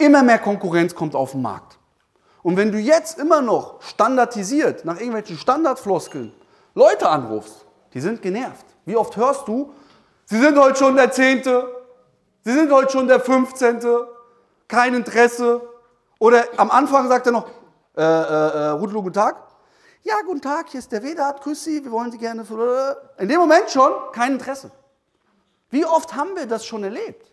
[0.00, 1.78] Immer mehr Konkurrenz kommt auf den Markt.
[2.42, 6.32] Und wenn du jetzt immer noch standardisiert nach irgendwelchen Standardfloskeln
[6.74, 8.64] Leute anrufst, die sind genervt.
[8.86, 9.74] Wie oft hörst du,
[10.24, 11.68] sie sind heute schon der Zehnte,
[12.44, 14.08] sie sind heute schon der Fünfzehnte,
[14.68, 15.60] kein Interesse.
[16.18, 17.46] Oder am Anfang sagt er noch,
[17.94, 19.36] äh, äh, äh Rudlo, guten Tag.
[20.02, 22.46] Ja, guten Tag, hier ist der Vedat, grüß Sie, wir wollen Sie gerne.
[23.18, 24.70] In dem Moment schon kein Interesse.
[25.68, 27.30] Wie oft haben wir das schon erlebt?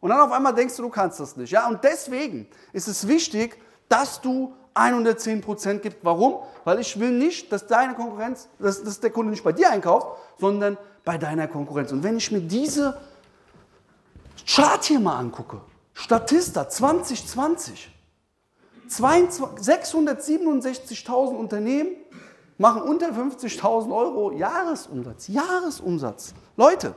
[0.00, 1.50] Und dann auf einmal denkst du, du kannst das nicht.
[1.50, 3.58] Ja, und deswegen ist es wichtig,
[3.88, 5.98] dass du 110 Prozent gibst.
[6.02, 6.40] Warum?
[6.64, 10.16] Weil ich will nicht, dass deine Konkurrenz, dass, dass der Kunde nicht bei dir einkauft,
[10.38, 11.92] sondern bei deiner Konkurrenz.
[11.92, 12.98] Und wenn ich mir diese
[14.46, 15.60] Chart hier mal angucke,
[15.92, 17.90] Statista 2020,
[18.88, 21.90] 667.000 Unternehmen
[22.58, 25.28] machen unter 50.000 Euro Jahresumsatz.
[25.28, 26.34] Jahresumsatz.
[26.56, 26.94] Leute,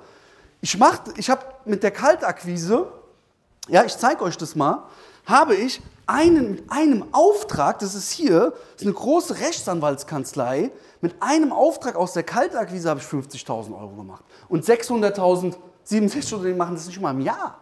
[0.62, 0.80] ich,
[1.18, 2.88] ich habe mit der Kaltakquise,
[3.68, 4.84] ja, ich zeige euch das mal,
[5.26, 11.16] habe ich einen, mit einem Auftrag, das ist hier, das ist eine große Rechtsanwaltskanzlei, mit
[11.22, 14.24] einem Auftrag aus der Kaltakquise habe ich 50.000 Euro gemacht.
[14.50, 17.58] Und 600.000, 67 Unternehmen machen das nicht mal im Jahr.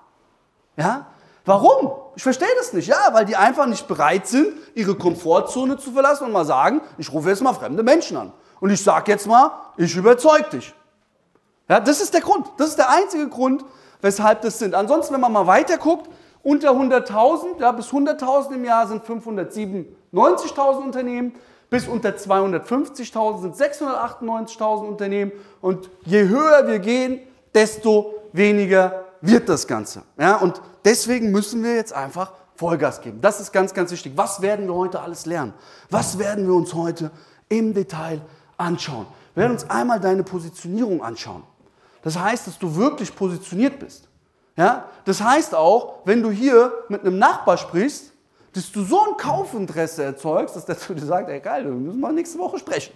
[0.77, 1.07] Ja?
[1.45, 1.91] Warum?
[2.15, 2.87] Ich verstehe das nicht.
[2.87, 7.11] Ja, weil die einfach nicht bereit sind, ihre Komfortzone zu verlassen und mal sagen, ich
[7.11, 8.31] rufe jetzt mal fremde Menschen an.
[8.59, 10.73] Und ich sage jetzt mal, ich überzeug dich.
[11.67, 12.47] Ja, das ist der Grund.
[12.57, 13.65] Das ist der einzige Grund,
[14.01, 14.75] weshalb das sind.
[14.75, 16.09] Ansonsten, wenn man mal weiter guckt,
[16.43, 21.33] unter 100.000, ja, bis 100.000 im Jahr sind 597.000 Unternehmen.
[21.69, 25.31] Bis unter 250.000 sind 698.000 Unternehmen.
[25.61, 27.21] Und je höher wir gehen,
[27.53, 30.01] desto weniger wird das Ganze.
[30.19, 33.21] Ja, und deswegen müssen wir jetzt einfach Vollgas geben.
[33.21, 34.13] Das ist ganz, ganz wichtig.
[34.15, 35.53] Was werden wir heute alles lernen?
[35.89, 37.11] Was werden wir uns heute
[37.49, 38.21] im Detail
[38.57, 39.05] anschauen?
[39.33, 41.43] Wir werden uns einmal deine Positionierung anschauen.
[42.03, 44.07] Das heißt, dass du wirklich positioniert bist.
[44.57, 44.85] Ja?
[45.05, 48.11] Das heißt auch, wenn du hier mit einem Nachbar sprichst,
[48.53, 52.01] dass du so ein Kaufinteresse erzeugst, dass der zu dir sagt, ey geil, wir müssen
[52.01, 52.93] mal nächste Woche sprechen.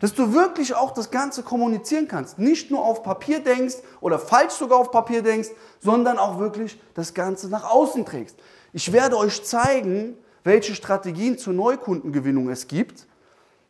[0.00, 2.38] Dass du wirklich auch das Ganze kommunizieren kannst.
[2.38, 5.48] Nicht nur auf Papier denkst oder falsch sogar auf Papier denkst,
[5.80, 8.36] sondern auch wirklich das Ganze nach außen trägst.
[8.72, 13.06] Ich werde euch zeigen, welche Strategien zur Neukundengewinnung es gibt,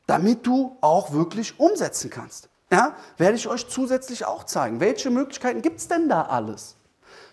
[0.06, 2.48] damit du auch wirklich umsetzen kannst.
[2.70, 4.80] Ja, werde ich euch zusätzlich auch zeigen.
[4.80, 6.76] Welche Möglichkeiten gibt es denn da alles?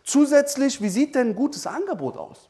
[0.04, 2.50] Zusätzlich, wie sieht denn ein gutes Angebot aus?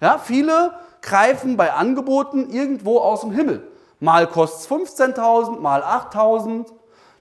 [0.00, 3.66] Ja, viele greifen bei Angeboten irgendwo aus dem Himmel.
[4.00, 6.66] Mal kostet es 15.000, mal 8.000,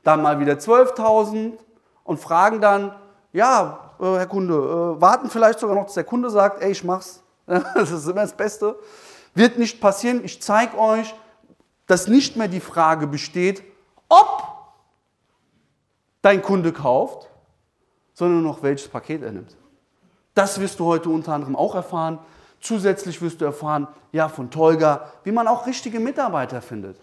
[0.04, 1.54] dann mal wieder 12.000
[2.04, 2.96] und fragen dann,
[3.32, 6.84] ja, äh, Herr Kunde, äh, warten vielleicht sogar noch, dass der Kunde sagt, ey, ich
[6.84, 7.22] mach's.
[7.46, 8.78] das ist immer das Beste.
[9.34, 10.24] Wird nicht passieren.
[10.24, 11.14] Ich zeige euch,
[11.88, 13.64] dass nicht mehr die Frage besteht,
[14.10, 14.45] ob
[16.26, 17.30] dein Kunde kauft,
[18.16, 19.56] sondern noch welches Paket er nimmt.
[20.34, 22.18] Das wirst du heute unter anderem auch erfahren.
[22.60, 26.98] Zusätzlich wirst du erfahren, ja, von Tolga, wie man auch richtige Mitarbeiter findet.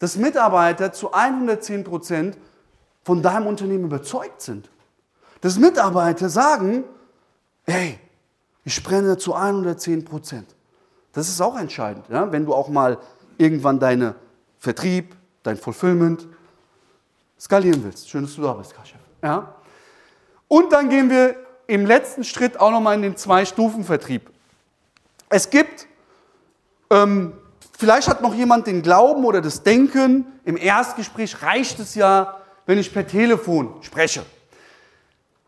[0.00, 2.36] Dass Mitarbeiter zu 110 Prozent
[3.04, 4.68] von deinem Unternehmen überzeugt sind.
[5.40, 6.82] Dass Mitarbeiter sagen,
[7.64, 8.00] hey,
[8.64, 10.56] ich brenne zu 110 Prozent.
[11.12, 12.32] Das ist auch entscheidend, ja?
[12.32, 12.98] wenn du auch mal
[13.38, 14.16] irgendwann deinen
[14.58, 15.14] Vertrieb,
[15.44, 16.26] dein Fulfillment
[17.40, 18.08] skalieren willst.
[18.08, 18.98] Schön, dass du da bist, Chef.
[19.22, 19.54] Ja?
[20.48, 24.30] Und dann gehen wir im letzten Schritt auch nochmal in den Zwei-Stufen-Vertrieb.
[25.28, 25.86] Es gibt,
[26.90, 27.34] ähm,
[27.76, 32.78] vielleicht hat noch jemand den Glauben oder das Denken, im Erstgespräch reicht es ja, wenn
[32.78, 34.24] ich per Telefon spreche.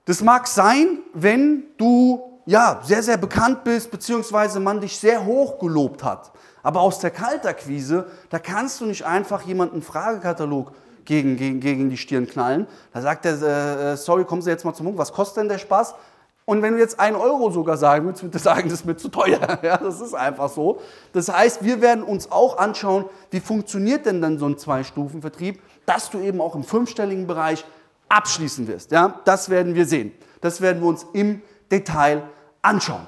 [0.05, 5.59] Das mag sein, wenn du ja, sehr, sehr bekannt bist, beziehungsweise man dich sehr hoch
[5.59, 6.33] gelobt hat.
[6.63, 10.73] Aber aus der Kaltakquise, da kannst du nicht einfach jemanden Fragekatalog
[11.11, 12.69] gegen, gegen, gegen die Stirn knallen.
[12.93, 15.49] Da sagt er, äh, äh, sorry, kommen Sie jetzt mal zum Punkt, was kostet denn
[15.49, 15.97] der Spaß?
[16.45, 18.97] Und wenn du jetzt ein Euro sogar sagen würdest, würde ich sagen, das ist mir
[18.97, 19.59] zu teuer.
[19.63, 20.81] Ja, das ist einfach so.
[21.13, 26.11] Das heißt, wir werden uns auch anschauen, wie funktioniert denn dann so ein Zwei-Stufen-Vertrieb, dass
[26.11, 27.65] du eben auch im fünfstelligen Bereich
[28.09, 28.93] abschließen wirst.
[28.93, 30.13] Ja, das werden wir sehen.
[30.41, 31.43] Das werden wir uns im
[31.73, 32.23] Detail
[32.63, 33.07] anschauen.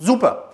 [0.00, 0.50] Super.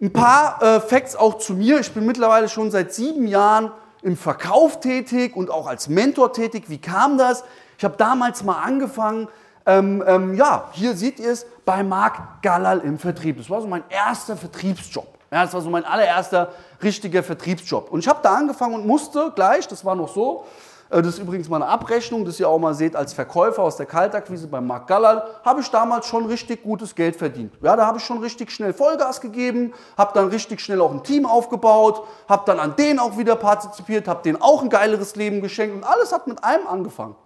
[0.00, 1.80] Ein paar äh, Facts auch zu mir.
[1.80, 3.72] Ich bin mittlerweile schon seit sieben Jahren
[4.04, 6.64] im Verkauf tätig und auch als Mentor tätig.
[6.68, 7.42] Wie kam das?
[7.78, 9.28] Ich habe damals mal angefangen,
[9.66, 13.38] ähm, ähm, ja, hier seht ihr es bei Marc Gallal im Vertrieb.
[13.38, 15.06] Das war so mein erster Vertriebsjob.
[15.30, 16.52] Ja, das war so mein allererster
[16.82, 17.90] richtiger Vertriebsjob.
[17.90, 20.44] Und ich habe da angefangen und musste gleich, das war noch so,
[20.90, 23.86] das ist übrigens mal eine Abrechnung, dass ihr auch mal seht, als Verkäufer aus der
[23.86, 27.54] Kaltakquise bei Marc Gallal, habe ich damals schon richtig gutes Geld verdient.
[27.62, 31.02] Ja, da habe ich schon richtig schnell Vollgas gegeben, habe dann richtig schnell auch ein
[31.02, 35.40] Team aufgebaut, habe dann an denen auch wieder partizipiert, habe denen auch ein geileres Leben
[35.40, 37.16] geschenkt und alles hat mit einem angefangen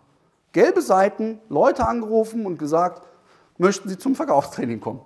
[0.52, 3.02] gelbe Seiten, Leute angerufen und gesagt,
[3.58, 5.00] möchten Sie zum Verkaufstraining kommen?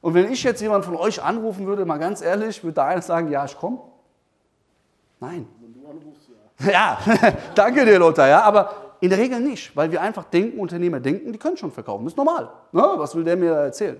[0.00, 3.02] Und wenn ich jetzt jemand von euch anrufen würde, mal ganz ehrlich, würde der eine
[3.02, 3.80] sagen, ja, ich komme?
[5.20, 5.46] Nein.
[6.72, 6.98] Ja,
[7.54, 8.28] danke dir, Lothar.
[8.28, 11.70] Ja, aber in der Regel nicht, weil wir einfach denken, Unternehmer denken, die können schon
[11.70, 12.04] verkaufen.
[12.04, 12.50] Das ist normal.
[12.72, 12.82] Ne?
[12.96, 13.98] Was will der mir erzählen?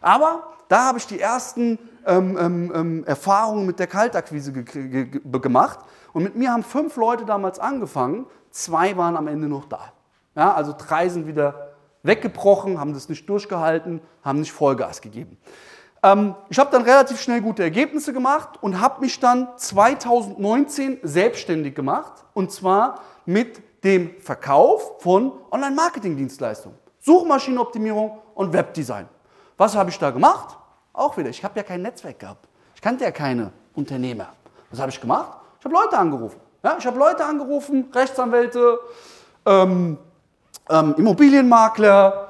[0.00, 5.20] Aber da habe ich die ersten ähm, ähm, ähm Erfahrungen mit der Kaltakquise ge ge
[5.40, 5.80] gemacht.
[6.12, 8.26] Und mit mir haben fünf Leute damals angefangen.
[8.50, 9.92] Zwei waren am Ende noch da.
[10.34, 11.72] Ja, also drei sind wieder
[12.02, 15.36] weggebrochen, haben das nicht durchgehalten, haben nicht Vollgas gegeben.
[16.02, 21.74] Ähm, ich habe dann relativ schnell gute Ergebnisse gemacht und habe mich dann 2019 selbstständig
[21.74, 22.24] gemacht.
[22.34, 26.76] Und zwar mit dem Verkauf von Online-Marketing-Dienstleistungen.
[27.00, 29.08] Suchmaschinenoptimierung und Webdesign.
[29.56, 30.56] Was habe ich da gemacht?
[30.92, 32.48] Auch wieder, ich habe ja kein Netzwerk gehabt.
[32.74, 34.28] Ich kannte ja keine Unternehmer.
[34.70, 35.38] Was habe ich gemacht?
[35.58, 36.40] Ich habe Leute angerufen.
[36.62, 38.80] Ja, ich habe Leute angerufen, Rechtsanwälte,
[39.46, 39.96] ähm,
[40.68, 42.27] ähm, Immobilienmakler,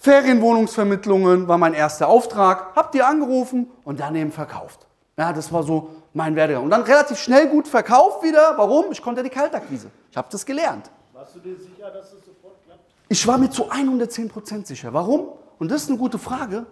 [0.00, 2.74] Ferienwohnungsvermittlungen war mein erster Auftrag.
[2.74, 4.86] Hab die angerufen und daneben verkauft.
[5.18, 6.64] Ja, das war so mein Werdegang.
[6.64, 8.54] Und dann relativ schnell gut verkauft wieder.
[8.56, 8.86] Warum?
[8.92, 9.90] Ich konnte die Kaltakquise.
[10.10, 10.90] Ich habe das gelernt.
[11.12, 12.80] Warst du dir sicher, dass es sofort klappt?
[13.10, 14.94] Ich war mir zu 110% sicher.
[14.94, 15.28] Warum?
[15.58, 16.64] Und das ist eine gute Frage.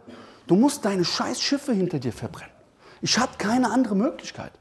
[0.46, 2.54] Du musst deine scheiß Schiffe hinter dir verbrennen.
[3.02, 4.52] Ich hatte keine andere Möglichkeit.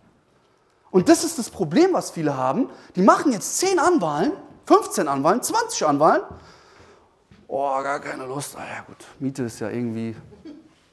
[0.91, 2.69] Und das ist das Problem, was viele haben.
[2.97, 4.33] Die machen jetzt 10 Anwahlen,
[4.65, 6.23] 15 Anwahlen, 20 Anwahlen.
[7.47, 8.55] Oh, gar keine Lust.
[8.57, 10.15] Ah ja gut, Miete ist ja irgendwie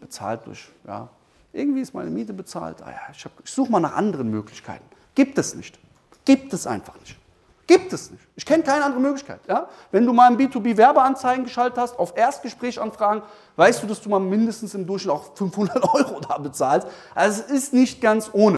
[0.00, 1.08] bezahlt durch, ja,
[1.52, 2.82] irgendwie ist meine Miete bezahlt.
[2.82, 4.84] Ah ja, ich, ich suche mal nach anderen Möglichkeiten.
[5.14, 5.78] Gibt es nicht.
[6.24, 7.16] Gibt es einfach nicht.
[7.66, 8.22] Gibt es nicht.
[8.36, 9.40] Ich kenne keine andere Möglichkeit.
[9.48, 9.68] Ja?
[9.90, 13.22] Wenn du mal ein B2B-Werbeanzeigen geschaltet hast, auf Erstgesprächanfragen,
[13.56, 16.88] weißt du, dass du mal mindestens im Durchschnitt auch 500 Euro da bezahlst.
[17.14, 18.52] Also es ist nicht ganz ohne.